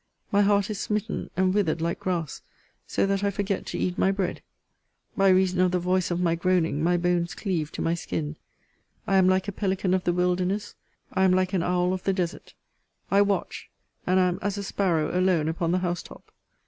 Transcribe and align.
My 0.31 0.41
heart 0.41 0.71
is 0.71 0.79
smitten 0.79 1.29
and 1.37 1.53
withered 1.53 1.79
like 1.79 1.99
grass: 1.99 2.41
so 2.87 3.05
that 3.05 3.23
I 3.23 3.29
forget 3.29 3.67
to 3.67 3.77
eat 3.77 3.99
my 3.99 4.11
bread. 4.11 4.41
By 5.15 5.29
reason 5.29 5.59
of 5.61 5.69
the 5.69 5.77
voice 5.77 6.09
of 6.09 6.19
my 6.19 6.33
groaning, 6.33 6.83
my 6.83 6.97
bones 6.97 7.35
cleave 7.35 7.71
to 7.73 7.83
my 7.83 7.93
skin. 7.93 8.35
I 9.05 9.17
am 9.17 9.29
like 9.29 9.47
a 9.47 9.51
pelican 9.51 9.93
of 9.93 10.03
the 10.03 10.11
wilderness. 10.11 10.73
I 11.13 11.23
am 11.23 11.33
like 11.33 11.53
an 11.53 11.61
owl 11.61 11.93
of 11.93 12.01
the 12.01 12.13
desert. 12.13 12.55
I 13.11 13.21
watch; 13.21 13.69
and 14.07 14.19
am 14.19 14.39
as 14.41 14.57
a 14.57 14.63
sparrow 14.63 15.15
alone 15.15 15.47
upon 15.47 15.71
the 15.71 15.77
house 15.85 16.01
top. 16.01 16.31